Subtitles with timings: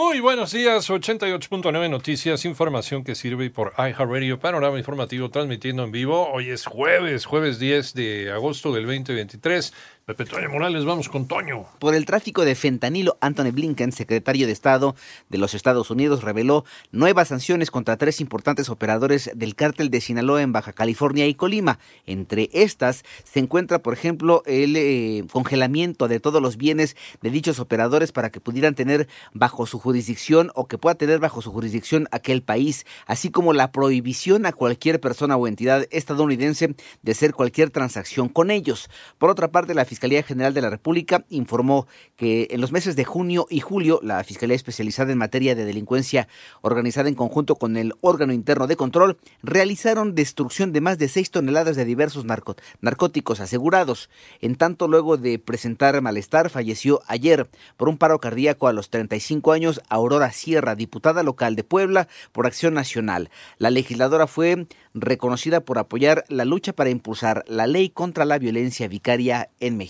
[0.00, 6.30] Muy buenos días, 88.9 Noticias, información que sirve por iHeartRadio, panorama informativo transmitiendo en vivo.
[6.30, 9.74] Hoy es jueves, jueves 10 de agosto del 2023.
[10.08, 11.66] Pepe Toño Morales, vamos con Toño.
[11.78, 14.96] Por el tráfico de fentanilo, Anthony Blinken, secretario de Estado
[15.28, 20.40] de los Estados Unidos, reveló nuevas sanciones contra tres importantes operadores del cártel de Sinaloa
[20.40, 21.78] en Baja California y Colima.
[22.06, 27.60] Entre estas se encuentra, por ejemplo, el eh, congelamiento de todos los bienes de dichos
[27.60, 32.08] operadores para que pudieran tener bajo su jurisdicción o que pueda tener bajo su jurisdicción
[32.12, 37.68] aquel país, así como la prohibición a cualquier persona o entidad estadounidense de hacer cualquier
[37.68, 38.88] transacción con ellos.
[39.18, 43.04] Por otra parte, la Fiscalía General de la República informó que en los meses de
[43.04, 46.28] junio y julio la Fiscalía especializada en materia de delincuencia
[46.60, 51.32] organizada en conjunto con el órgano interno de control realizaron destrucción de más de seis
[51.32, 54.08] toneladas de diversos narcóticos asegurados.
[54.40, 59.50] En tanto, luego de presentar malestar, falleció ayer por un paro cardíaco a los 35
[59.50, 63.30] años Aurora Sierra, diputada local de Puebla por Acción Nacional.
[63.58, 68.86] La legisladora fue reconocida por apoyar la lucha para impulsar la ley contra la violencia
[68.86, 69.87] vicaria en México.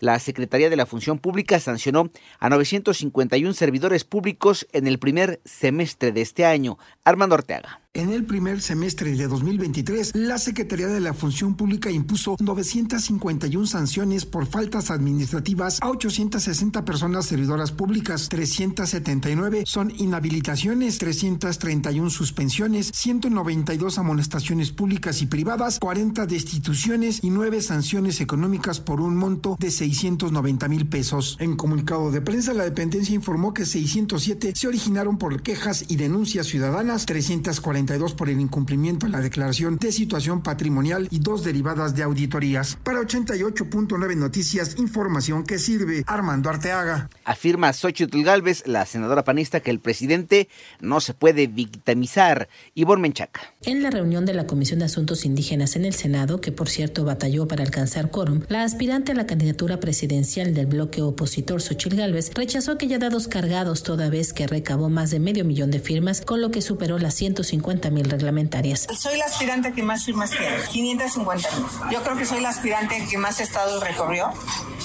[0.00, 6.12] La Secretaría de la Función Pública sancionó a 951 servidores públicos en el primer semestre
[6.12, 6.78] de este año.
[7.04, 7.80] Armando Ortega.
[7.96, 14.26] En el primer semestre de 2023, la Secretaría de la Función Pública impuso 951 sanciones
[14.26, 24.72] por faltas administrativas a 860 personas servidoras públicas, 379 son inhabilitaciones, 331 suspensiones, 192 amonestaciones
[24.72, 30.86] públicas y privadas, 40 destituciones y 9 sanciones económicas por un monto de 690 mil
[30.86, 31.38] pesos.
[31.40, 36.48] En comunicado de prensa, la dependencia informó que 607 se originaron por quejas y denuncias
[36.48, 37.85] ciudadanas, 340
[38.16, 42.76] por el incumplimiento en la declaración de situación patrimonial y dos derivadas de auditorías.
[42.82, 46.02] Para 88.9 Noticias, información que sirve.
[46.06, 47.08] Armando Arteaga.
[47.24, 50.48] Afirma Xochitl Galvez, la senadora panista, que el presidente
[50.80, 52.48] no se puede victimizar.
[52.74, 53.40] Ivonne Menchaca.
[53.62, 57.04] En la reunión de la Comisión de Asuntos Indígenas en el Senado, que por cierto
[57.04, 62.32] batalló para alcanzar quórum, la aspirante a la candidatura presidencial del bloque opositor Xochitl Galvez
[62.34, 66.40] rechazó aquella dados cargados toda vez que recabó más de medio millón de firmas, con
[66.40, 68.86] lo que superó las 150 mil reglamentarias.
[68.96, 71.66] Soy la aspirante que más firmas tiene, 550 mil.
[71.92, 74.32] Yo creo que soy la aspirante que más estados recorrió,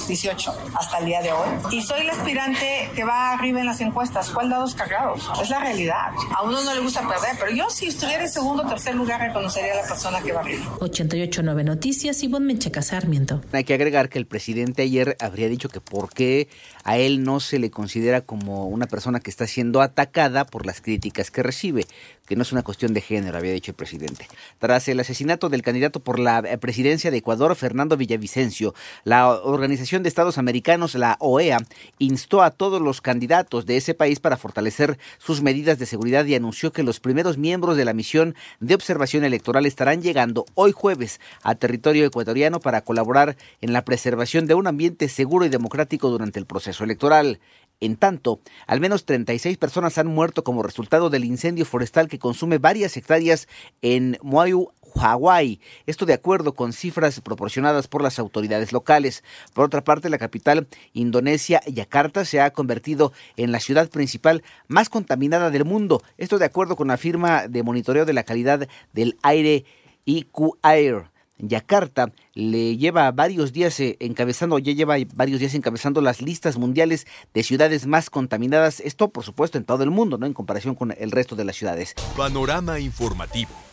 [0.07, 1.47] 18 hasta el día de hoy.
[1.71, 4.29] Y soy la aspirante que va arriba en las encuestas.
[4.29, 5.29] ¿Cuál dados cargados?
[5.41, 6.11] Es la realidad.
[6.35, 9.21] A uno no le gusta perder, pero yo si estuviera en segundo o tercer lugar
[9.21, 10.65] reconocería a la persona que va arriba.
[10.79, 13.41] 88.9 Noticias, Ivonne Menchaca Sarmiento.
[13.51, 16.49] Hay que agregar que el presidente ayer habría dicho que por qué
[16.83, 20.81] a él no se le considera como una persona que está siendo atacada por las
[20.81, 21.85] críticas que recibe,
[22.27, 24.29] que no es una cuestión de género, había dicho el presidente.
[24.57, 28.73] Tras el asesinato del candidato por la eh, presidencia de Ecuador, Fernando Villavicencio,
[29.03, 31.57] la Organización de Estados Americanos, la OEA,
[31.99, 36.35] instó a todos los candidatos de ese país para fortalecer sus medidas de seguridad y
[36.35, 41.19] anunció que los primeros miembros de la misión de observación electoral estarán llegando hoy jueves
[41.43, 46.39] a territorio ecuatoriano para colaborar en la preservación de un ambiente seguro y democrático durante
[46.39, 47.41] el proceso electoral.
[47.81, 52.59] En tanto, al menos 36 personas han muerto como resultado del incendio forestal que consume
[52.59, 53.47] varias hectáreas
[53.81, 55.59] en Maui, Hawái.
[55.87, 59.23] Esto de acuerdo con cifras proporcionadas por las autoridades locales.
[59.53, 64.89] Por otra parte, la capital indonesia, Yakarta, se ha convertido en la ciudad principal más
[64.89, 66.03] contaminada del mundo.
[66.19, 69.65] Esto de acuerdo con la firma de monitoreo de la calidad del aire
[70.05, 71.10] IQ Air.
[71.41, 77.07] Yakarta le lleva varios días eh, encabezando, ya lleva varios días encabezando las listas mundiales
[77.33, 78.79] de ciudades más contaminadas.
[78.79, 80.25] Esto, por supuesto, en todo el mundo, ¿no?
[80.25, 81.95] En comparación con el resto de las ciudades.
[82.15, 83.70] Panorama informativo.